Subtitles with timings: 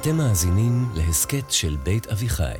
[0.00, 2.58] אתם מאזינים להסכת של בית אביחי.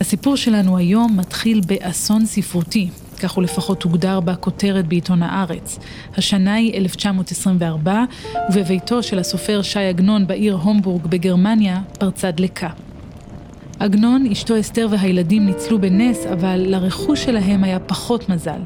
[0.00, 2.90] הסיפור שלנו היום מתחיל באסון ספרותי,
[3.22, 5.78] כך הוא לפחות הוגדר בכותרת בעיתון הארץ.
[6.16, 8.04] השנה היא 1924,
[8.52, 12.70] ובביתו של הסופר ש"י עגנון בעיר הומבורג בגרמניה פרצה דלקה.
[13.78, 18.60] עגנון, אשתו אסתר והילדים ניצלו בנס, אבל לרכוש שלהם היה פחות מזל.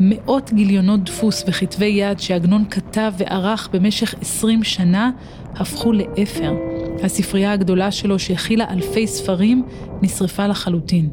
[0.00, 5.10] מאות גיליונות דפוס וכתבי יד שעגנון כתב וערך במשך עשרים שנה
[5.54, 6.54] הפכו לאפר.
[7.02, 9.62] הספרייה הגדולה שלו שהכילה אלפי ספרים
[10.02, 11.08] נשרפה לחלוטין.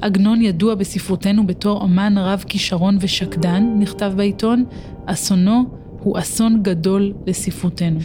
[0.00, 4.64] עגנון ידוע בספרותנו בתור אמן רב כישרון ושקדן, נכתב בעיתון,
[5.06, 5.64] אסונו
[6.00, 8.00] הוא אסון גדול לספרותנו.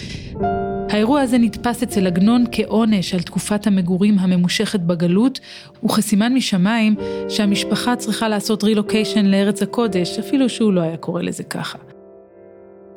[0.91, 5.39] האירוע הזה נתפס אצל עגנון כעונש על תקופת המגורים הממושכת בגלות,
[5.85, 6.95] וכסימן משמיים
[7.29, 11.77] שהמשפחה צריכה לעשות רילוקיישן לארץ הקודש, אפילו שהוא לא היה קורא לזה ככה.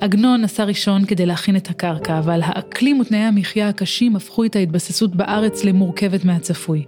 [0.00, 5.16] עגנון נסע ראשון כדי להכין את הקרקע, אבל האקלים ותנאי המחיה הקשים הפכו את ההתבססות
[5.16, 6.84] בארץ למורכבת מהצפוי.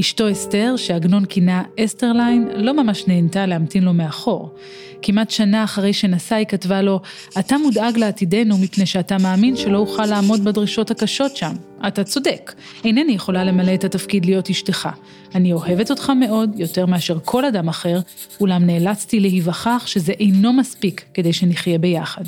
[0.00, 4.54] אשתו אסתר, שעגנון כינה אסתרליין, לא ממש נהנתה להמתין לו מאחור.
[5.02, 7.00] כמעט שנה אחרי שנסע היא כתבה לו,
[7.38, 11.52] אתה מודאג לעתידנו מפני שאתה מאמין שלא אוכל לעמוד בדרישות הקשות שם.
[11.86, 12.52] אתה צודק,
[12.84, 14.88] אינני יכולה למלא את התפקיד להיות אשתך.
[15.34, 18.00] אני אוהבת אותך מאוד, יותר מאשר כל אדם אחר,
[18.40, 22.24] אולם נאלצתי להיווכח שזה אינו מספיק כדי שנחיה ביחד.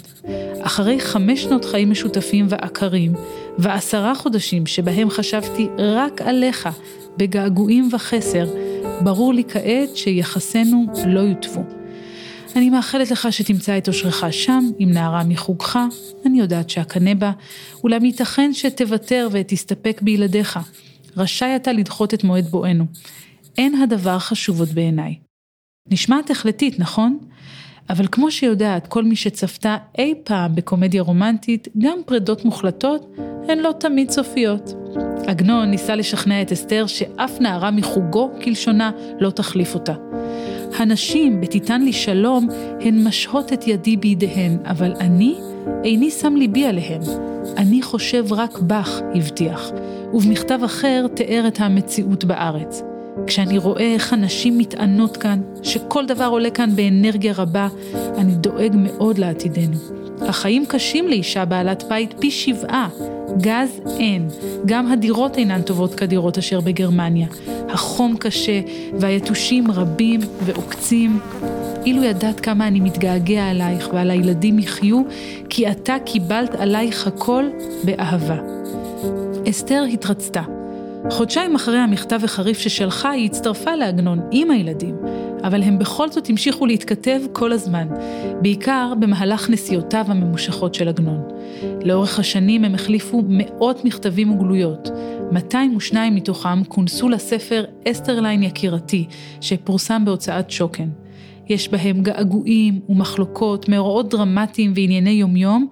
[0.61, 3.13] אחרי חמש שנות חיים משותפים ועקרים,
[3.59, 6.69] ועשרה חודשים שבהם חשבתי רק עליך,
[7.17, 8.47] בגעגועים וחסר,
[9.01, 11.65] ברור לי כעת שיחסינו לא יוטבו.
[12.57, 15.79] אני מאחלת לך שתמצא את אושרך שם, עם נערה מחוגך,
[16.27, 17.33] אני יודעת שאקנא בה,
[17.85, 20.59] אולם ייתכן שתוותר ותסתפק בילדיך.
[21.17, 22.85] רשאי אתה לדחות את מועד בואנו.
[23.59, 25.15] אין הדבר חשוב עוד בעיניי.
[25.91, 27.19] נשמעת החלטית, נכון?
[27.91, 33.17] אבל כמו שיודעת כל מי שצפתה אי פעם בקומדיה רומנטית, גם פרדות מוחלטות
[33.49, 34.75] הן לא תמיד סופיות.
[35.27, 38.91] עגנון ניסה לשכנע את אסתר שאף נערה מחוגו, כלשונה,
[39.21, 39.95] לא תחליף אותה.
[40.79, 42.49] הנשים בתיתן לי שלום,
[42.81, 45.35] הן משהות את ידי בידיהן, אבל אני,
[45.85, 47.01] איני שם ליבי עליהן.
[47.57, 49.71] אני חושב רק בך, הבטיח,
[50.13, 52.83] ובמכתב אחר תיאר את המציאות בארץ.
[53.27, 57.69] כשאני רואה איך הנשים מתענות כאן, שכל דבר עולה כאן באנרגיה רבה,
[58.19, 59.77] אני דואג מאוד לעתידנו.
[60.21, 62.89] החיים קשים לאישה בעלת בית פי שבעה.
[63.41, 64.29] גז אין,
[64.67, 67.27] גם הדירות אינן טובות כדירות אשר בגרמניה.
[67.69, 68.61] החום קשה
[68.99, 71.21] והיתושים רבים ועוקצים.
[71.87, 75.03] אילו ידעת כמה אני מתגעגע עלייך ועל הילדים יחיו,
[75.49, 77.45] כי אתה קיבלת עלייך הכל
[77.85, 78.37] באהבה.
[79.49, 80.62] אסתר התרצתה.
[81.11, 84.97] חודשיים אחרי המכתב החריף ששלחה, היא הצטרפה לעגנון עם הילדים,
[85.45, 87.89] אבל הם בכל זאת המשיכו להתכתב כל הזמן,
[88.43, 91.29] בעיקר במהלך נסיעותיו הממושכות של עגנון.
[91.85, 94.91] לאורך השנים הם החליפו מאות מכתבים וגלויות.
[95.33, 99.07] 202 מתוכם כונסו לספר אסתרליין יקירתי,
[99.41, 100.89] שפורסם בהוצאת שוקן.
[101.53, 105.69] יש בהם געגועים ומחלוקות, מאורעות דרמטיים וענייני יומיום,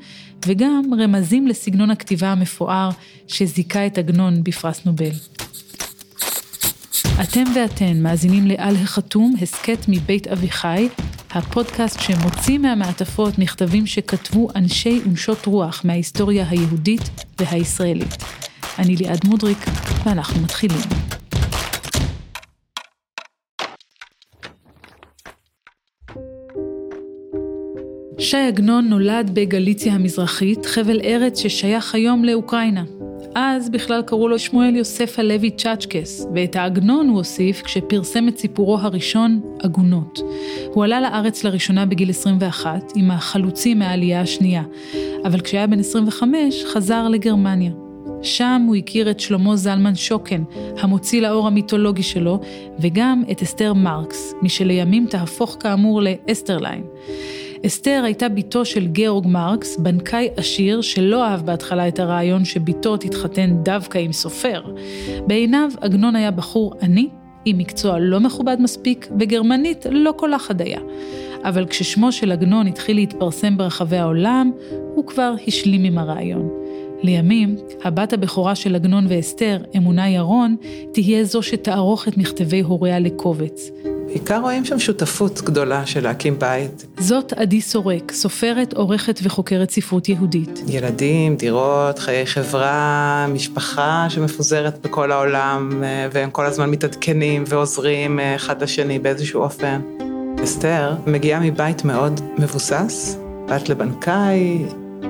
[0.46, 2.90] וגם רמזים לסגנון הכתיבה המפואר
[3.26, 5.10] שזיכה את עגנון בפרס נובל.
[7.22, 10.88] אתם ואתן מאזינים לעל החתום, הסכת מבית אביחי,
[11.30, 18.16] הפודקאסט שמוציא מהמעטפות מכתבים שכתבו אנשי ונשות רוח מההיסטוריה היהודית והישראלית.
[18.78, 19.58] אני ליעד מודריק,
[20.04, 21.09] ואנחנו מתחילים.
[28.30, 32.84] שי עגנון נולד בגליציה המזרחית, חבל ארץ ששייך היום לאוקראינה.
[33.34, 38.78] אז בכלל קראו לו שמואל יוסף הלוי צ'אצ'קס, ואת העגנון הוא הוסיף כשפרסם את סיפורו
[38.78, 40.20] הראשון, עגונות.
[40.74, 44.62] הוא עלה לארץ לראשונה בגיל 21, עם החלוצים מהעלייה השנייה,
[45.24, 47.72] אבל כשהיה בן 25 חזר לגרמניה.
[48.22, 50.42] שם הוא הכיר את שלמה זלמן שוקן,
[50.78, 52.40] המוציא לאור המיתולוגי שלו,
[52.78, 56.82] וגם את אסתר מרקס, מי שלימים תהפוך כאמור לאסתרליין.
[57.66, 63.56] אסתר הייתה בתו של גאורג מרקס, בנקאי עשיר שלא אהב בהתחלה את הרעיון שבתו תתחתן
[63.62, 64.62] דווקא עם סופר.
[65.26, 67.08] בעיניו עגנון היה בחור עני,
[67.44, 70.80] עם מקצוע לא מכובד מספיק, וגרמנית לא כל אחד היה.
[71.44, 74.50] אבל כששמו של עגנון התחיל להתפרסם ברחבי העולם,
[74.94, 76.48] הוא כבר השלים עם הרעיון.
[77.02, 80.56] לימים, הבת הבכורה של עגנון ואסתר, אמונה ירון,
[80.92, 83.70] תהיה זו שתערוך את מכתבי הוריה לקובץ.
[84.12, 86.86] בעיקר רואים שם שותפות גדולה של להקים בית.
[86.98, 90.62] זאת עדי סורק, סופרת, עורכת וחוקרת ספרות יהודית.
[90.66, 98.36] ילדים, דירות, חיי חברה, משפחה שמפוזרת בכל העולם, אה, והם כל הזמן מתעדכנים ועוזרים אה,
[98.36, 99.80] אחד לשני באיזשהו אופן.
[100.44, 103.18] אסתר מגיעה מבית מאוד מבוסס,
[103.48, 104.64] בת לבנקאי,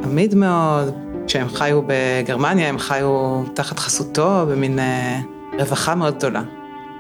[0.05, 0.95] עמיד מאוד,
[1.27, 5.21] כשהם חיו בגרמניה, הם חיו תחת חסותו במין אה,
[5.59, 6.43] רווחה מאוד גדולה.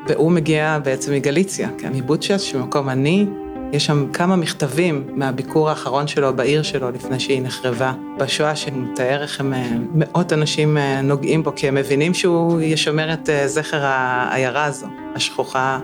[0.09, 3.27] והוא מגיע בעצם מגליציה, מבוצ'ס, שמקום עני,
[3.73, 7.93] יש שם כמה מכתבים מהביקור האחרון שלו בעיר שלו לפני שהיא נחרבה.
[8.19, 12.61] בשואה שהוא מתאר איך הם אה, מאות אנשים אה, נוגעים בו, כי הם מבינים שהוא
[12.61, 15.81] ישמר את אה, זכר העיירה הזו, השכוחה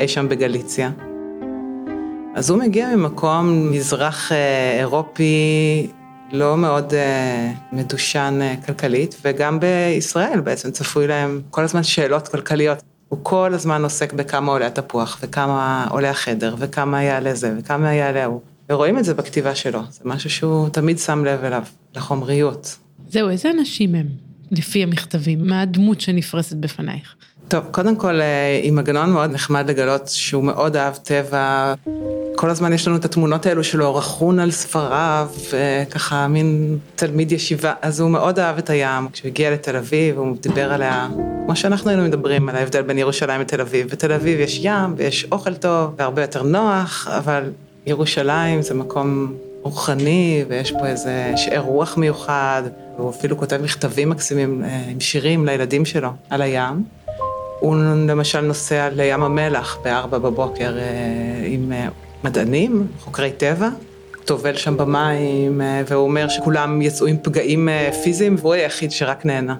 [0.00, 0.90] אי שם בגליציה.
[2.34, 4.32] אז הוא מגיע ממקום מזרח
[4.78, 5.86] אירופי
[6.32, 6.94] לא מאוד
[7.72, 12.89] מדושן כלכלית, וגם בישראל בעצם צפוי להם כל הזמן שאלות כלכליות.
[13.10, 18.22] הוא כל הזמן עוסק בכמה עולה התפוח, וכמה עולה החדר, וכמה יעלה זה, וכמה יעלה
[18.22, 18.40] ההוא.
[18.70, 21.64] ורואים את זה בכתיבה שלו, זה משהו שהוא תמיד שם לב אליו,
[21.96, 22.76] לחומריות.
[23.08, 24.06] זהו, איזה אנשים הם,
[24.50, 25.46] לפי המכתבים?
[25.46, 27.14] מה הדמות שנפרסת בפנייך?
[27.50, 31.74] טוב, קודם כל, אה, עם עגנון מאוד נחמד לגלות שהוא מאוד אהב טבע.
[32.36, 35.28] כל הזמן יש לנו את התמונות האלו שלו רכון על ספריו,
[35.90, 39.08] ככה מין תלמיד ישיבה, אז הוא מאוד אהב את הים.
[39.12, 41.08] כשהוא הגיע לתל אביב, הוא דיבר עליה,
[41.46, 43.88] כמו שאנחנו היינו מדברים על ההבדל בין ירושלים לתל אביב.
[43.88, 47.50] בתל אביב יש ים ויש אוכל טוב והרבה יותר נוח, אבל
[47.86, 52.62] ירושלים זה מקום רוחני, ויש פה איזה שאר רוח מיוחד,
[52.98, 56.84] והוא אפילו כותב מכתבים מקסימים אה, עם שירים לילדים שלו על הים.
[57.60, 57.76] הוא
[58.08, 61.88] למשל נוסע לים המלח בארבע בבוקר אה, עם אה,
[62.24, 63.68] מדענים, חוקרי טבע,
[64.24, 67.68] טובל שם במים, אה, והוא אומר שכולם יצאו עם פגעים
[68.02, 69.56] פיזיים, והוא היחיד שרק נהנה.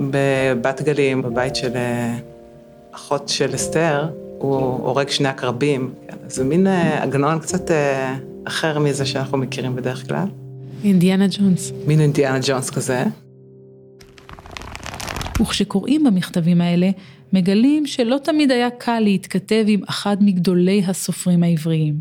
[0.00, 1.72] בבת גלים, בבית של
[2.94, 5.92] אחות של אסתר, הוא הורג שני עקרבים.
[6.08, 6.66] כן, זה מין
[7.00, 7.70] עגנון קצת
[8.44, 10.26] אחר מזה שאנחנו מכירים בדרך כלל.
[10.84, 11.72] אינדיאנה ג'ונס.
[11.86, 13.04] מין אינדיאנה ג'ונס כזה.
[15.40, 16.90] וכשקוראים במכתבים האלה,
[17.34, 21.94] מגלים שלא תמיד היה קל להתכתב עם אחד מגדולי הסופרים העבריים.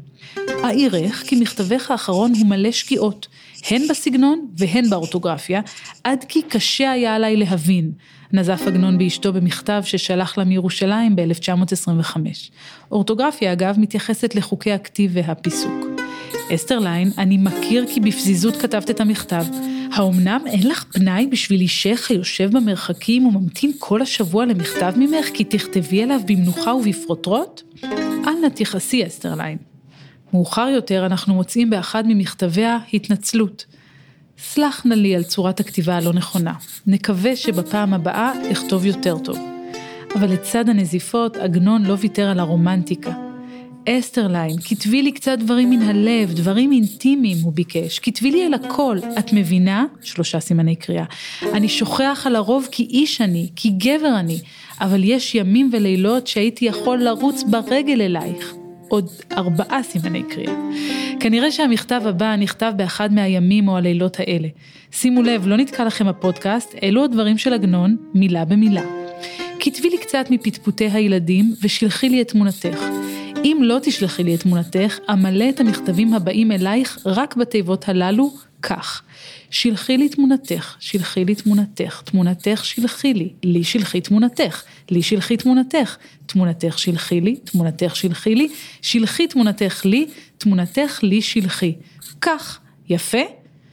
[0.64, 3.28] העירך כי מכתבך האחרון הוא מלא שגיאות,
[3.70, 5.62] הן בסגנון והן באורטוגרפיה,
[6.04, 7.92] עד כי קשה היה עליי להבין,
[8.34, 12.18] נזף עגנון באשתו במכתב ששלח לה מירושלים ב-1925.
[12.92, 15.86] אורטוגרפיה אגב מתייחסת לחוקי הכתיב והפיסוק.
[16.56, 19.46] אסתרליין, אני מכיר כי בפזיזות כתבת את המכתב.
[19.94, 26.04] האומנם אין לך פנאי בשביל אישך היושב במרחקים וממתין כל השבוע למכתב ממך כי תכתבי
[26.04, 27.62] עליו במנוחה ובפרוטרוט?
[28.28, 29.58] אל נא תכעסי, אסתרליין.
[30.34, 33.66] מאוחר יותר אנחנו מוצאים באחד ממכתביה התנצלות.
[34.38, 36.54] סלח נא לי על צורת הכתיבה הלא נכונה.
[36.88, 39.38] נקווה שבפעם הבאה אכתוב יותר טוב.
[40.16, 43.23] אבל לצד הנזיפות, עגנון לא ויתר על הרומנטיקה.
[43.90, 48.00] אסתרליין, כתבי לי קצת דברים מן הלב, דברים אינטימיים, הוא ביקש.
[48.00, 48.98] כתבי לי על הכל.
[49.20, 49.86] את מבינה?
[50.02, 51.06] שלושה סימני קריאה.
[51.42, 54.40] אני שוכח על הרוב כי איש אני, כי גבר אני,
[54.82, 58.54] אבל יש ימים ולילות שהייתי יכול לרוץ ברגל אלייך.
[58.88, 60.54] עוד ארבעה סימני קריאה.
[61.20, 64.48] כנראה שהמכתב הבא נכתב באחד מהימים או הלילות האלה.
[64.92, 68.84] שימו לב, לא נתקע לכם הפודקאסט, אלו הדברים של עגנון, מילה במילה.
[69.60, 72.80] כתבי לי קצת מפטפוטי הילדים ושלחי לי את תמונתך.
[73.44, 79.02] אם לא תשלחי לי את תמונתך, אמלא את המכתבים הבאים אלייך רק בתיבות הללו, כך.
[79.50, 85.98] שלחי לי תמונתך, שלחי לי תמונתך, תמונתך שלחי לי, לי שלחי תמונתך, לי שלחי תמונתך,
[86.26, 88.50] תמונתך שלחי לי, תמונתך שלחי לי,
[88.82, 90.08] שלחי תמונתך לי,
[90.38, 91.76] תמונתך לי שלחי.
[92.22, 93.22] כך, יפה?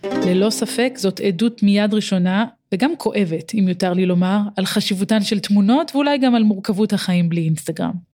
[0.05, 5.39] ללא ספק זאת עדות מיד ראשונה, וגם כואבת, אם יותר לי לומר, על חשיבותן של
[5.39, 8.10] תמונות ואולי גם על מורכבות החיים בלי אינסטגרם.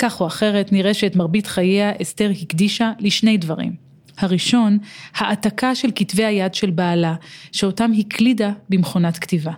[0.00, 3.74] כך או אחרת, נראה שאת מרבית חייה אסתר הקדישה לשני דברים.
[4.18, 4.78] הראשון,
[5.14, 7.14] העתקה של כתבי היד של בעלה,
[7.52, 9.52] שאותם הקלידה במכונת כתיבה.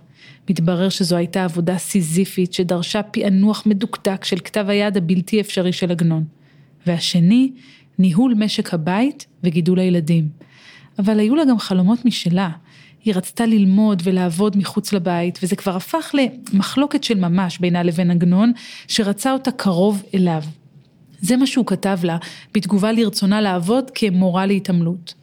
[0.50, 6.25] מתברר שזו הייתה עבודה סיזיפית שדרשה פענוח מדוקדק של כתב היד הבלתי אפשרי של עגנון.
[6.87, 7.52] והשני,
[7.99, 10.28] ניהול משק הבית וגידול הילדים.
[10.99, 12.50] אבל היו לה גם חלומות משלה,
[13.04, 18.52] היא רצתה ללמוד ולעבוד מחוץ לבית, וזה כבר הפך למחלוקת של ממש בינה לבין עגנון,
[18.88, 20.42] שרצה אותה קרוב אליו.
[21.21, 22.16] זה מה שהוא כתב לה,
[22.54, 25.14] בתגובה לרצונה לעבוד כמורה להתעמלות.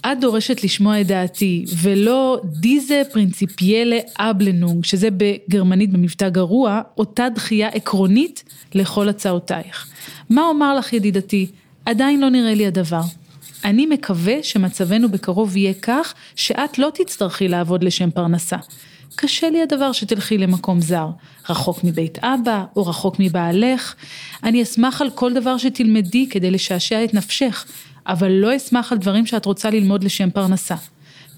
[0.00, 7.68] את דורשת לשמוע את דעתי, ולא דיזה פרינציפיילה אבלנונג, שזה בגרמנית במבטא גרוע, אותה דחייה
[7.68, 9.86] עקרונית לכל הצעותייך.
[10.30, 11.46] מה אומר לך ידידתי?
[11.86, 13.00] עדיין לא נראה לי הדבר.
[13.66, 18.56] אני מקווה שמצבנו בקרוב יהיה כך שאת לא תצטרכי לעבוד לשם פרנסה.
[19.16, 21.08] קשה לי הדבר שתלכי למקום זר,
[21.48, 23.94] רחוק מבית אבא או רחוק מבעלך.
[24.42, 27.64] אני אשמח על כל דבר שתלמדי כדי לשעשע את נפשך,
[28.06, 30.74] אבל לא אשמח על דברים שאת רוצה ללמוד לשם פרנסה.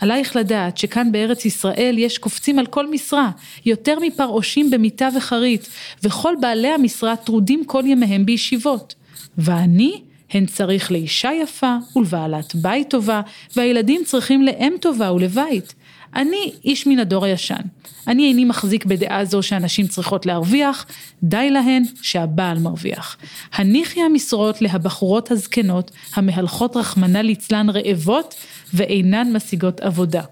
[0.01, 3.31] עלייך לדעת שכאן בארץ ישראל יש קופצים על כל משרה,
[3.67, 5.69] יותר מפרעושים במיטה וחרית,
[6.03, 8.95] וכל בעלי המשרה טרודים כל ימיהם בישיבות.
[9.39, 13.21] ואני הן צריך לאישה יפה ולבעלת בית טובה,
[13.57, 15.75] והילדים צריכים לאם טובה ולבית.
[16.17, 17.63] אני איש מן הדור הישן.
[18.07, 20.87] אני איני מחזיק בדעה זו שהנשים צריכות להרוויח,
[21.23, 23.17] די להן שהבעל מרוויח.
[23.53, 28.35] הניחי המשרות להבחורות הזקנות, המהלכות רחמנא ליצלן רעבות,
[28.75, 30.23] ואינן משיגות עבודה.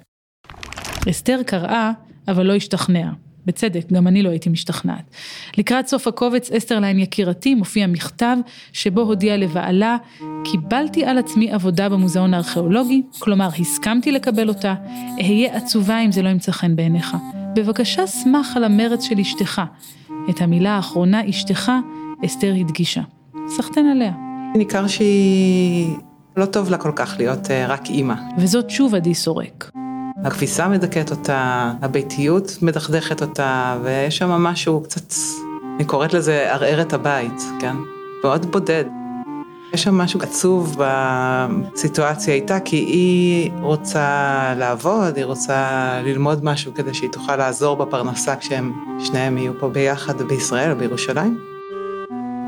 [1.11, 1.93] אסתר קראה,
[2.29, 3.26] אבל לא השתכנעה.
[3.47, 5.11] בצדק, גם אני לא הייתי משתכנעת.
[5.59, 8.37] לקראת סוף הקובץ אסתרליין יקירתי מופיע מכתב
[8.73, 9.97] שבו הודיע לבעלה,
[10.45, 14.75] קיבלתי על עצמי עבודה במוזיאון הארכיאולוגי, כלומר הסכמתי לקבל אותה,
[15.19, 17.17] אהיה עצובה אם זה לא ימצא חן בעיניך.
[17.57, 19.63] בבקשה סמך על המרץ של אשתך.
[20.31, 21.73] את המילה האחרונה אשתך,
[22.25, 23.03] אסתר הדגישה.
[23.49, 24.13] סחטיין עליה.
[24.55, 25.97] ניכר שהיא
[26.37, 28.15] לא טוב לה כל כך להיות uh, רק אימא.
[28.39, 29.71] וזאת שוב עדי סורק.
[30.27, 35.15] הכביסה מדכאת אותה, הביתיות מדכדכת אותה, ויש שם משהו קצת,
[35.77, 37.77] אני קוראת לזה ערער את הבית, כן?
[38.25, 38.85] מאוד בודד.
[39.73, 46.95] יש שם משהו עצוב בסיטואציה איתה, כי היא רוצה לעבוד, היא רוצה ללמוד משהו כדי
[46.95, 51.56] שהיא תוכל לעזור בפרנסה כשהם שניהם יהיו פה ביחד בישראל או בירושלים.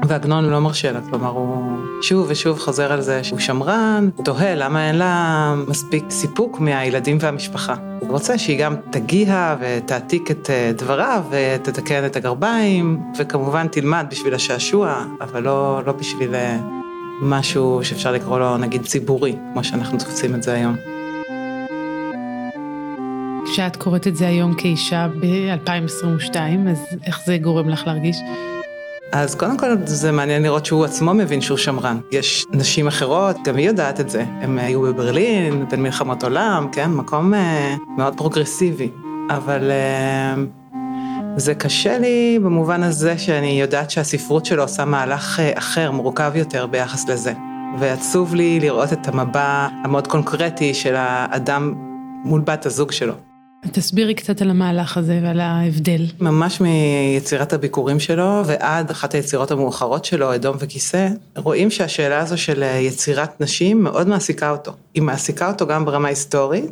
[0.07, 4.55] ועגנון לא מרשה לה, כלומר הוא שוב ושוב חוזר על זה שהוא שמרן, הוא תוהה
[4.55, 7.75] למה אין לה מספיק סיפוק מהילדים והמשפחה.
[8.01, 14.35] הוא רוצה שהיא גם תגיע ותעתיק את אה, דבריו ותתקן את הגרביים, וכמובן תלמד בשביל
[14.35, 16.59] השעשוע, אבל לא, לא בשביל אה,
[17.23, 20.77] משהו שאפשר לקרוא לו נגיד ציבורי, כמו שאנחנו תופסים את זה היום.
[23.53, 26.37] כשאת קוראת את זה היום כאישה ב-2022,
[26.71, 28.17] אז איך זה גורם לך להרגיש?
[29.13, 31.99] אז קודם כל זה מעניין לראות שהוא עצמו מבין שהוא שמרן.
[32.13, 34.25] יש נשים אחרות, גם היא יודעת את זה.
[34.41, 36.91] הם היו בברלין, בין מלחמות עולם, כן?
[36.91, 38.91] מקום אה, מאוד פרוגרסיבי.
[39.31, 40.35] אבל אה,
[41.37, 46.67] זה קשה לי במובן הזה שאני יודעת שהספרות שלו עושה מהלך אה, אחר, מורכב יותר
[46.67, 47.33] ביחס לזה.
[47.79, 51.75] ועצוב לי לראות את המבע המאוד קונקרטי של האדם
[52.25, 53.28] מול בת הזוג שלו.
[53.67, 56.07] תסבירי קצת על המהלך הזה ועל ההבדל.
[56.21, 62.63] ממש מיצירת הביקורים שלו ועד אחת היצירות המאוחרות שלו, אדום וכיסא, רואים שהשאלה הזו של
[62.81, 64.73] יצירת נשים מאוד מעסיקה אותו.
[64.95, 66.65] היא מעסיקה אותו גם ברמה היסטורית,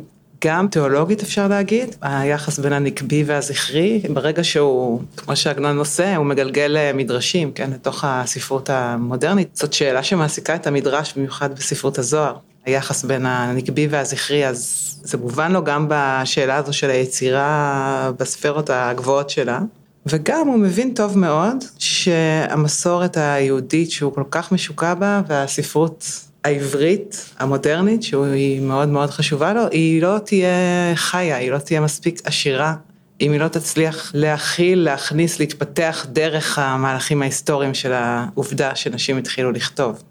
[0.45, 6.77] גם תיאולוגית אפשר להגיד, היחס בין הנקבי והזכרי, ברגע שהוא, כמו שעגנון עושה, הוא מגלגל
[6.93, 9.49] מדרשים, כן, לתוך הספרות המודרנית.
[9.53, 12.35] זאת שאלה שמעסיקה את המדרש, במיוחד בספרות הזוהר.
[12.67, 19.29] היחס בין הנקבי והזכרי, אז זה מובן לו גם בשאלה הזו של היצירה בספרות הגבוהות
[19.29, 19.59] שלה.
[20.05, 26.05] וגם הוא מבין טוב מאוד שהמסורת היהודית שהוא כל כך משוקע בה, והספרות
[26.43, 30.49] העברית המודרנית, שהיא מאוד מאוד חשובה לו, היא לא תהיה
[30.95, 32.75] חיה, היא לא תהיה מספיק עשירה,
[33.21, 40.03] אם היא לא תצליח להכיל, להכניס, להתפתח דרך המהלכים ההיסטוריים של העובדה שנשים התחילו לכתוב.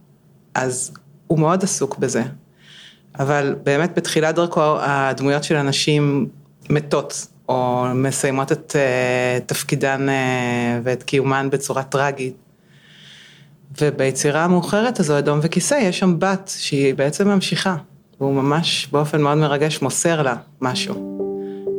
[0.55, 0.93] אז
[1.27, 2.23] הוא מאוד עסוק בזה.
[3.19, 6.27] אבל באמת בתחילת דרכו הדמויות של הנשים
[6.71, 10.13] מתות, או מסיימות את uh, תפקידן uh,
[10.83, 12.35] ואת קיומן בצורה טרגית.
[13.81, 17.77] וביצירה המאוחרת הזו, אדום וכיסא, יש שם בת שהיא בעצם ממשיכה,
[18.21, 21.17] והוא ממש באופן מאוד מרגש מוסר לה משהו.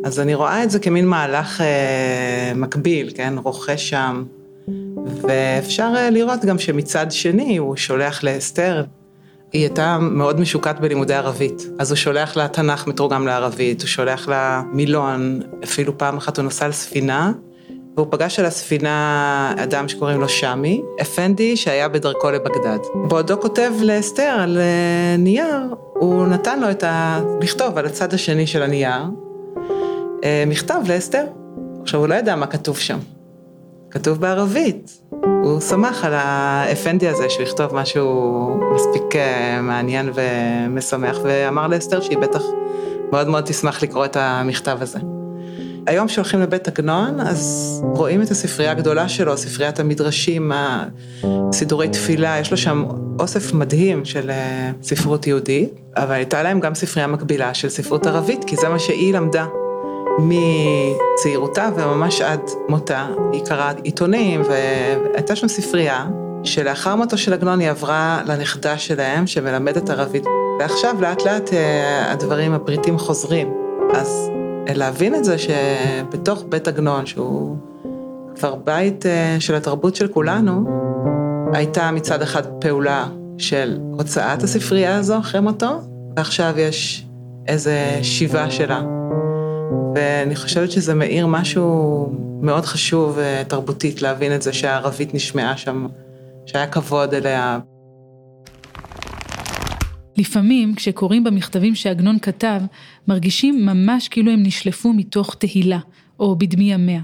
[0.06, 1.63] אז אני רואה את זה כמין מהלך uh,
[2.58, 4.24] מקביל, כן, רוכש שם,
[5.22, 8.84] ואפשר uh, לראות גם שמצד שני הוא שולח לאסתר
[9.54, 14.27] היא הייתה מאוד משוקעת בלימודי ערבית, אז הוא שולח לה תנ"ך מתורגם לערבית, הוא שולח
[14.27, 17.32] לה מילון, אפילו פעם אחת הוא נסע על ספינה,
[17.96, 22.77] והוא פגש על הספינה אדם שקוראים לו שמי, אפנדי שהיה בדרכו לבגדד.
[23.10, 27.22] בעודו כותב לאסתר על אה, נייר, הוא נתן לו את ה...
[27.42, 29.04] לכתוב על הצד השני של הנייר,
[30.24, 31.24] אה, מכתב לאסתר.
[31.82, 32.98] עכשיו, הוא לא ידע מה כתוב שם.
[33.98, 35.01] כתוב בערבית.
[35.44, 42.18] הוא שמח על האפנדי הזה שהוא יכתוב משהו מספיק אה, מעניין ומשמח, ואמר לאסתר שהיא
[42.18, 42.42] בטח
[43.12, 45.00] מאוד מאוד תשמח לקרוא את המכתב הזה.
[45.88, 50.51] היום כשהולכים לבית עגנון, אז רואים את הספרייה הגדולה שלו, ספריית המדרשים,
[51.54, 52.86] סידורי תפילה, יש לו שם
[53.20, 58.44] אוסף מדהים של אה, ספרות יהודית, אבל הייתה להם גם ספרייה מקבילה של ספרות ערבית,
[58.44, 59.46] כי זה מה שהיא למדה.
[60.20, 66.06] מצעירותה וממש עד מותה, היא קראה עיתונים והייתה שם ספרייה,
[66.44, 70.26] שלאחר מותו של עגנון היא עברה לנכדה שלהם, שמלמדת ערבית,
[70.60, 73.54] ועכשיו לאט לאט אה, הדברים, הפריטים חוזרים.
[73.94, 74.30] אז
[74.76, 77.58] להבין את זה שבתוך בית עגנון, שהוא
[78.36, 80.66] כבר בית אה, של התרבות של כולנו,
[81.54, 83.06] הייתה מצד אחד פעולה
[83.38, 85.82] של הוצאת הספרייה הזו אחרי מותו,
[86.16, 87.06] ועכשיו יש
[87.48, 88.82] איזה שיבה שלה.
[89.98, 92.10] ואני חושבת שזה מאיר משהו
[92.42, 95.88] מאוד חשוב אה, תרבותית להבין את זה שהערבית נשמעה שם,
[96.46, 97.60] שהיה כבוד אליה.
[100.18, 102.62] לפעמים, כשקוראים במכתבים שעגנון כתב,
[103.08, 105.80] מרגישים ממש כאילו הם נשלפו מתוך תהילה,
[106.20, 107.01] או בדמי ימיה.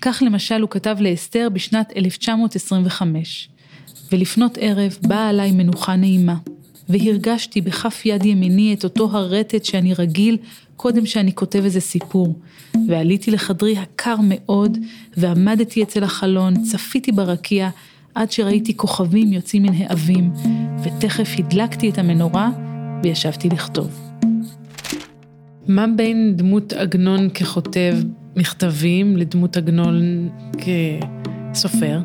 [0.00, 3.48] כך למשל הוא כתב לאסתר בשנת 1925,
[4.12, 6.36] ולפנות ערב באה עליי מנוחה נעימה,
[6.88, 10.36] והרגשתי בכף יד ימיני את אותו הרטט שאני רגיל
[10.80, 12.38] קודם שאני כותב איזה סיפור,
[12.88, 14.78] ועליתי לחדרי הקר מאוד,
[15.16, 17.68] ועמדתי אצל החלון, צפיתי ברקיע,
[18.14, 20.30] עד שראיתי כוכבים יוצאים מן העבים,
[20.84, 22.50] ותכף הדלקתי את המנורה
[23.02, 24.00] וישבתי לכתוב.
[25.66, 27.96] מה בין דמות עגנון ככותב
[28.36, 30.28] מכתבים לדמות עגנון
[31.52, 32.00] כסופר?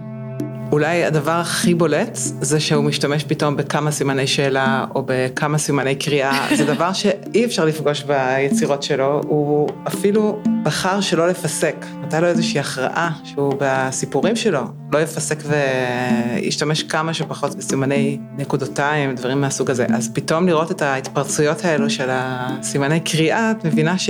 [0.75, 2.09] אולי הדבר הכי בולט
[2.41, 7.65] זה שהוא משתמש פתאום בכמה סימני שאלה או בכמה סימני קריאה, זה דבר שאי אפשר
[7.65, 14.61] לפגוש ביצירות שלו, הוא אפילו בחר שלא לפסק, הייתה לו איזושהי הכרעה שהוא בסיפורים שלו
[14.93, 21.65] לא יפסק וישתמש כמה שפחות בסימני נקודותיים, דברים מהסוג הזה, אז פתאום לראות את ההתפרצויות
[21.65, 24.09] האלו של הסימני קריאה, את מבינה ש...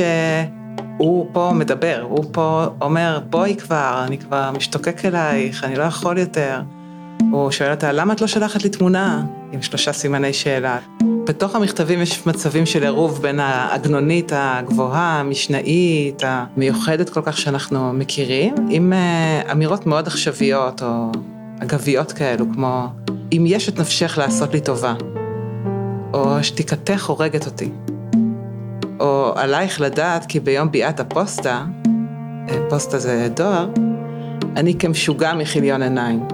[0.97, 6.17] הוא פה מדבר, הוא פה אומר, בואי כבר, אני כבר משתוקק אלייך, אני לא יכול
[6.17, 6.61] יותר.
[7.31, 9.25] הוא שואל אותה, למה את לא שלחת לי תמונה?
[9.51, 10.77] עם שלושה סימני שאלה.
[11.27, 18.55] בתוך המכתבים יש מצבים של עירוב בין העגנונית הגבוהה, המשנאית, המיוחדת כל כך שאנחנו מכירים,
[18.69, 21.11] עם אה, אמירות מאוד עכשוויות או
[21.59, 22.87] אגביות כאלו, כמו,
[23.33, 24.93] אם יש את נפשך לעשות לי טובה,
[26.13, 27.69] או שתיקתך הורגת אותי.
[29.05, 31.65] או עלייך לדעת כי ביום ביאת הפוסטה,
[32.49, 33.69] אה, פוסטה זה דואר,
[34.55, 36.27] אני כמשוגע מכיליון עיניים.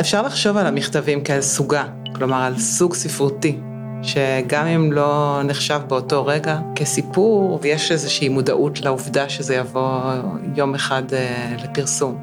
[0.00, 3.58] אפשר לחשוב על המכתבים כאל סוגה, כלומר על סוג ספרותי,
[4.02, 10.00] שגם אם לא נחשב באותו רגע כסיפור, ויש איזושהי מודעות לעובדה שזה יבוא
[10.54, 12.18] יום אחד אה, לפרסום.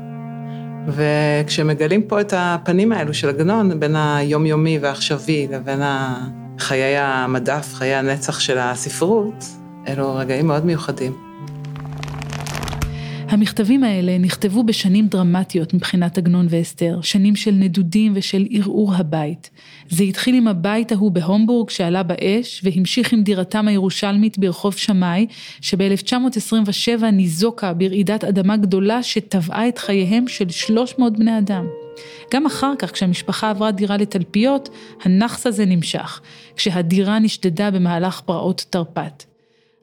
[0.87, 5.81] וכשמגלים פה את הפנים האלו של עגנון, בין היומיומי והעכשווי לבין
[6.59, 9.45] חיי המדף, חיי הנצח של הספרות,
[9.87, 11.33] אלו רגעים מאוד מיוחדים.
[13.33, 19.49] המכתבים האלה נכתבו בשנים דרמטיות מבחינת עגנון ואסתר, שנים של נדודים ושל ערעור הבית.
[19.89, 25.27] זה התחיל עם הבית ההוא בהומבורג שעלה באש, והמשיך עם דירתם הירושלמית ברחוב שמאי,
[25.61, 31.65] שב-1927 ניזוקה ברעידת אדמה גדולה שטבעה את חייהם של 300 בני אדם.
[32.33, 34.69] גם אחר כך, כשהמשפחה עברה דירה לתלפיות,
[35.03, 36.21] הנאחס הזה נמשך,
[36.55, 39.32] כשהדירה נשדדה במהלך פרעות תרפ"ט.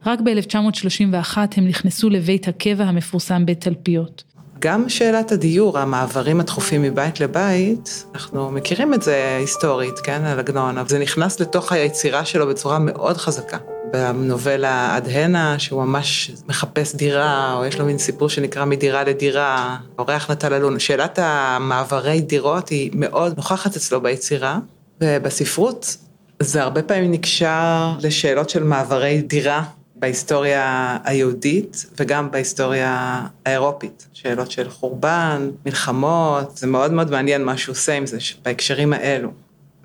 [0.07, 4.23] רק ב-1931 הם נכנסו לבית הקבע המפורסם בתלפיות.
[4.59, 10.79] גם שאלת הדיור, המעברים התכופים מבית לבית, אנחנו מכירים את זה היסטורית, כן, על עגנון,
[10.79, 13.59] אבל זה נכנס לתוך היצירה שלו בצורה מאוד חזקה.
[13.93, 19.77] בנובלה עד הנה, שהוא ממש מחפש דירה, או יש לו מין סיפור שנקרא מדירה לדירה,
[19.99, 20.79] אורח נטל אלון.
[20.79, 24.59] שאלת המעברי דירות היא מאוד נוכחת אצלו ביצירה,
[25.01, 25.97] ובספרות
[26.41, 29.65] זה הרבה פעמים נקשר לשאלות של מעברי דירה
[30.01, 34.07] בהיסטוריה היהודית וגם בהיסטוריה האירופית.
[34.13, 39.31] שאלות של חורבן, מלחמות, זה מאוד מאוד מעניין מה שהוא עושה עם זה בהקשרים האלו.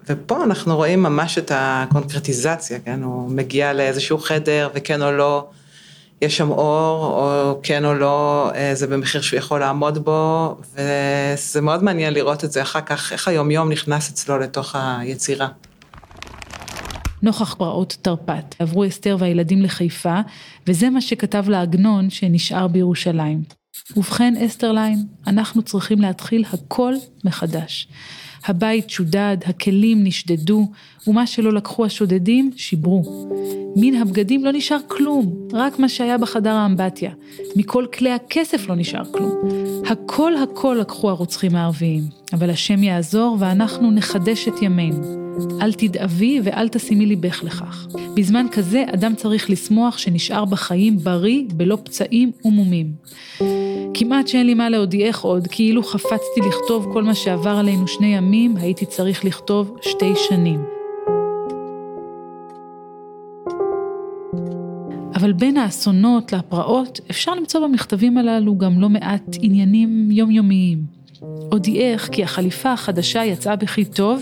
[0.09, 3.03] ופה אנחנו רואים ממש את הקונקרטיזציה, כן?
[3.03, 5.47] הוא מגיע לאיזשהו חדר וכן או לא,
[6.21, 11.61] יש שם אור, או כן או לא, אה, זה במחיר שהוא יכול לעמוד בו, וזה
[11.61, 15.47] מאוד מעניין לראות את זה אחר כך, איך היומיום נכנס אצלו לתוך היצירה.
[17.25, 18.55] נוכח פרעות תרפ"ט.
[18.59, 20.19] עברו אסתר והילדים לחיפה,
[20.67, 23.43] וזה מה שכתב לעגנון שנשאר בירושלים.
[23.97, 27.87] ובכן, אסתרליין, אנחנו צריכים להתחיל הכל מחדש.
[28.47, 30.67] הבית שודד, הכלים נשדדו,
[31.07, 33.29] ומה שלא לקחו השודדים, שיברו.
[33.75, 37.11] מן הבגדים לא נשאר כלום, רק מה שהיה בחדר האמבטיה.
[37.55, 39.31] מכל כלי הכסף לא נשאר כלום.
[39.89, 42.03] הכל הכל לקחו הרוצחים הערביים,
[42.33, 45.25] אבל השם יעזור ואנחנו נחדש את ימינו.
[45.61, 47.87] אל תדאבי ואל תשימי ליבך לכך.
[48.15, 52.91] בזמן כזה אדם צריך לשמוח שנשאר בחיים בריא, בלא פצעים ומומים.
[53.97, 58.57] כמעט שאין לי מה להודיעך עוד, כאילו חפצתי לכתוב כל מה שעבר עלינו שני ימים,
[58.57, 60.63] הייתי צריך לכתוב שתי שנים.
[65.15, 70.79] אבל בין האסונות לפרעות, אפשר למצוא במכתבים הללו גם לא מעט עניינים יומיומיים.
[71.51, 74.21] הודיעך כי החליפה החדשה יצאה בכי טוב,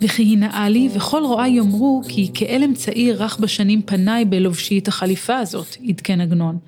[0.00, 4.88] וכי היא נאה לי, וכל רואי יאמרו כי כאלם צעיר רך בשנים פניי בלובשי את
[4.88, 6.58] החליפה הזאת, עדכן עגנון.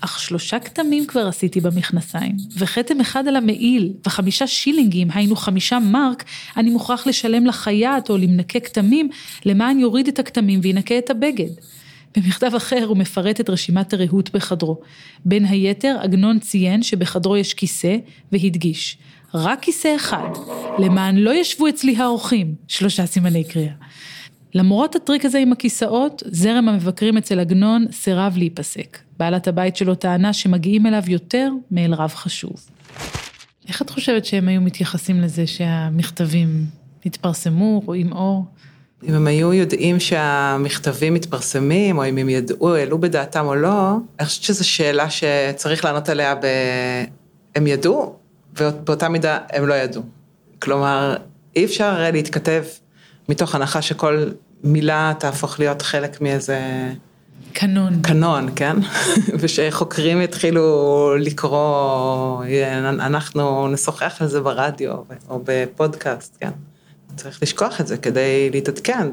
[0.00, 6.24] אך שלושה כתמים כבר עשיתי במכנסיים, וכתם אחד על המעיל, וחמישה שילינגים, היינו חמישה מרק,
[6.56, 9.08] אני מוכרח לשלם לחייט או למנקה כתמים,
[9.44, 11.50] למען יוריד את הכתמים וינקה את הבגד.
[12.16, 14.80] במכתב אחר הוא מפרט את רשימת הרהוט בחדרו.
[15.24, 17.96] בין היתר, עגנון ציין שבחדרו יש כיסא,
[18.32, 18.98] והדגיש,
[19.34, 20.28] רק כיסא אחד,
[20.78, 23.72] למען לא ישבו אצלי האורחים, שלושה סימני קריאה.
[24.54, 28.98] למרות הטריק הזה עם הכיסאות, זרם המבקרים אצל עגנון סירב להיפסק.
[29.18, 32.52] בעלת הבית שלו טענה שמגיעים אליו יותר מאל רב חשוב.
[33.68, 36.64] איך את חושבת שהם היו מתייחסים לזה שהמכתבים
[37.06, 38.44] התפרסמו, רואים אור?
[39.08, 44.26] אם הם היו יודעים שהמכתבים מתפרסמים, או אם הם ידעו, העלו בדעתם או לא, אני
[44.26, 46.46] חושבת שזו שאלה שצריך לענות עליה ב...
[47.56, 48.19] הם ידעו,
[48.58, 50.02] ובאותה מידה הם לא ידעו.
[50.58, 51.16] כלומר,
[51.56, 52.64] אי אפשר להתכתב
[53.28, 54.24] מתוך הנחה שכל
[54.64, 56.58] מילה תהפוך להיות חלק מאיזה...
[57.52, 58.02] קנון.
[58.02, 58.76] קנון, כן?
[59.40, 62.44] ושחוקרים יתחילו לקרוא,
[62.80, 64.92] אנחנו נשוחח על זה ברדיו
[65.28, 66.50] או בפודקאסט, כן?
[67.16, 69.08] צריך לשכוח את זה כדי להתעדכן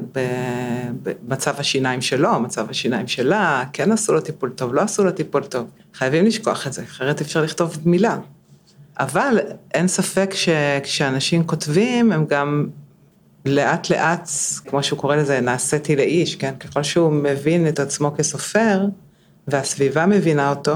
[1.02, 5.44] במצב השיניים שלו, מצב השיניים שלה, כן עשו לו טיפול טוב, לא עשו לו טיפול
[5.44, 5.70] טוב.
[5.94, 8.16] חייבים לשכוח את זה, אחרת אפשר לכתוב מילה.
[8.98, 9.38] אבל
[9.74, 12.66] אין ספק שכשאנשים כותבים, הם גם
[13.44, 14.30] לאט לאט,
[14.66, 16.54] כמו שהוא קורא לזה, נעשיתי לאיש, כן?
[16.60, 18.84] ככל שהוא מבין את עצמו כסופר,
[19.48, 20.74] והסביבה מבינה אותו,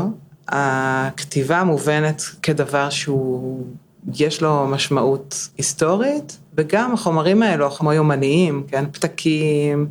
[0.48, 3.66] הכתיבה מובנת כדבר שהוא,
[4.14, 8.84] יש לו משמעות היסטורית, וגם החומרים האלו, החומרים יומניים, כן?
[8.92, 9.88] פתקים,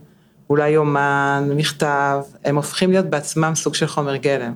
[0.49, 4.53] אולי יומן, מכתב, הם הופכים להיות בעצמם סוג של חומר גלם.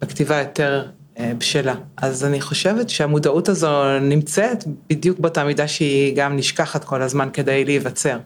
[0.00, 0.86] בכתיבה יותר
[1.20, 1.74] בשלה.
[1.96, 7.64] אז אני חושבת שהמודעות הזו נמצאת בדיוק באותה מידה שהיא גם נשכחת כל הזמן כדי
[7.64, 8.18] להיווצר.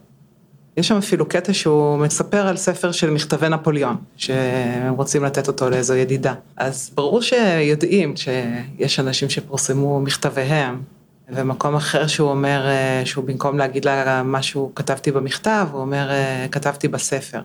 [0.77, 5.71] יש שם אפילו קטע שהוא מספר על ספר של מכתבי נפוליאון, שהם רוצים לתת אותו
[5.71, 6.35] לאיזו ידידה.
[6.57, 10.83] אז ברור שיודעים שיש אנשים שפורסמו מכתביהם,
[11.29, 16.47] ומקום אחר שהוא אומר, אה, שהוא במקום להגיד לה משהו כתבתי במכתב, הוא אומר אה,
[16.51, 17.41] כתבתי בספר.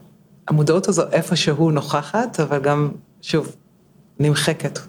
[0.48, 2.90] המודעות הזו איפשהו נוכחת, אבל גם,
[3.22, 3.56] שוב,
[4.20, 4.80] נמחקת.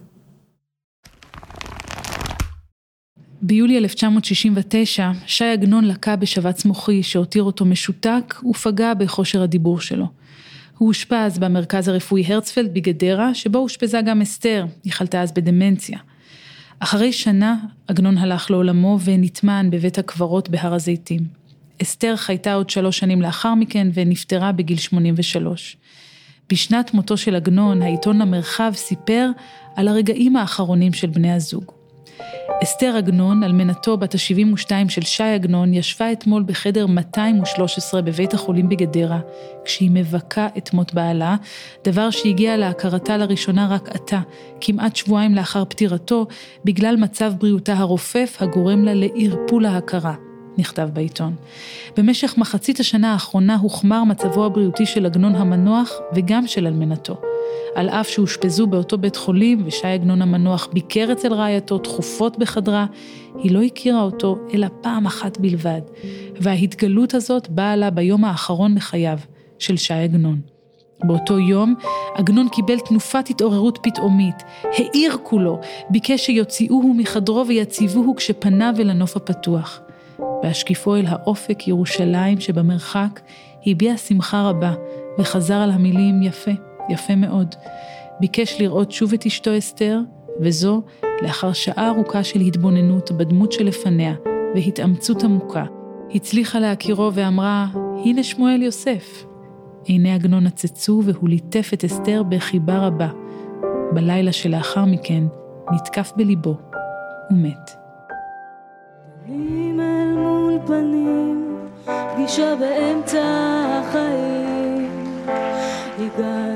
[3.42, 10.07] ביולי 1969, שי עגנון לקה בשבץ מוחי שהותיר אותו משותק ופגע בכושר הדיבור שלו.
[10.79, 15.98] הוא אושפז במרכז הרפואי הרצפלד בגדרה, שבו אושפזה גם אסתר, היא חלתה אז בדמנציה.
[16.79, 17.57] אחרי שנה,
[17.88, 21.20] עגנון הלך לעולמו ונטמן בבית הקברות בהר הזיתים.
[21.83, 25.77] אסתר חייתה עוד שלוש שנים לאחר מכן ונפטרה בגיל 83.
[26.53, 29.31] בשנת מותו של עגנון, העיתון למרחב סיפר
[29.77, 31.78] על הרגעים האחרונים של בני הזוג.
[32.62, 39.18] אסתר עגנון, אלמנתו בת ה-72 של שי עגנון, ישבה אתמול בחדר 213 בבית החולים בגדרה,
[39.64, 41.37] כשהיא מבכה את מות בעלה,
[41.85, 44.20] דבר שהגיע להכרתה לראשונה רק עתה,
[44.61, 46.26] כמעט שבועיים לאחר פטירתו,
[46.64, 50.14] בגלל מצב בריאותה הרופף הגורם לה לערפול ההכרה.
[50.59, 51.35] נכתב בעיתון.
[51.96, 57.20] במשך מחצית השנה האחרונה הוחמר מצבו הבריאותי של עגנון המנוח וגם של אלמנתו.
[57.74, 62.87] על אף שאושפזו באותו בית חולים ושי עגנון המנוח ביקר אצל רעייתו תכופות בחדרה,
[63.42, 65.80] היא לא הכירה אותו אלא פעם אחת בלבד,
[66.40, 69.18] וההתגלות הזאת באה לה ביום האחרון לחייו
[69.58, 70.40] של שי עגנון.
[71.04, 71.74] באותו יום,
[72.14, 79.80] עגנון קיבל תנופת התעוררות פתאומית, העיר כולו, ביקש שיוציאוהו מחדרו ויציבוהו כשפניו אל הנוף הפתוח.
[80.42, 83.20] בהשקיפו אל האופק ירושלים שבמרחק,
[83.66, 84.74] הביע שמחה רבה,
[85.18, 86.50] וחזר על המילים יפה,
[86.88, 87.55] יפה מאוד.
[88.20, 90.01] ביקש לראות שוב את אשתו אסתר,
[90.40, 90.83] וזו
[91.22, 94.14] לאחר שעה ארוכה של התבוננות בדמות שלפניה,
[94.55, 95.64] והתאמצות עמוקה.
[96.14, 97.66] הצליחה להכירו ואמרה,
[98.05, 99.24] הנה שמואל יוסף.
[99.85, 103.09] עיני עגנון נצצו והוא ליטף את אסתר בחיבה רבה.
[103.92, 105.24] בלילה שלאחר מכן
[105.72, 106.57] נתקף בליבו
[107.31, 107.70] ומת.
[109.27, 113.22] פנים אל מול פנים, פגישה באמצע
[113.81, 114.88] החיים.
[115.98, 116.47] הגענו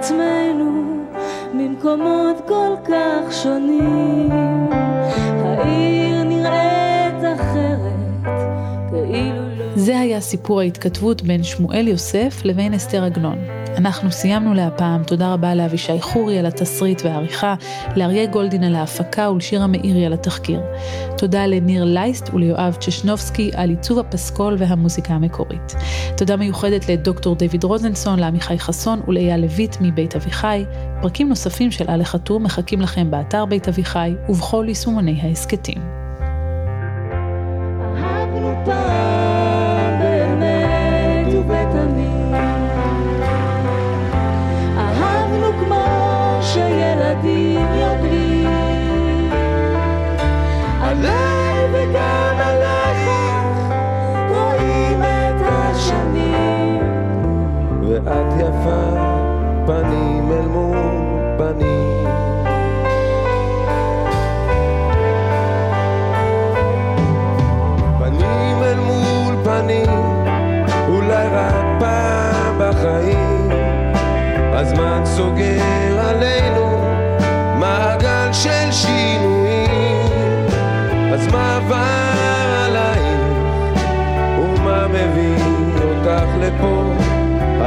[0.00, 0.96] עצמנו
[1.54, 4.89] ממקומות כל כך שונים.
[9.80, 13.38] זה היה סיפור ההתכתבות בין שמואל יוסף לבין אסתר עגנון.
[13.76, 17.54] אנחנו סיימנו להפעם, תודה רבה לאבישי חורי על התסריט והעריכה,
[17.96, 20.60] לאריה גולדין על ההפקה ולשירה מאירי על התחקיר.
[21.18, 25.74] תודה לניר לייסט וליואב צ'שנובסקי על עיצוב הפסקול והמוזיקה המקורית.
[26.16, 30.64] תודה מיוחדת לדוקטור דויד רוזנסון, לעמיחי חסון ולאייל לויט מבית אביחי.
[31.02, 35.78] פרקים נוספים של אלה חתור מחכים לכם באתר בית אביחי ובכל יישומוני ההסכתים.
[37.96, 38.99] אהבנו פעם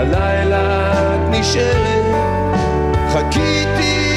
[0.04, 2.06] הלילה את נשארת.
[3.14, 4.13] חיכיתי